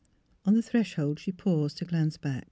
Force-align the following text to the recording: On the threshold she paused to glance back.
On 0.45 0.55
the 0.55 0.63
threshold 0.63 1.19
she 1.19 1.31
paused 1.31 1.77
to 1.77 1.85
glance 1.85 2.17
back. 2.17 2.39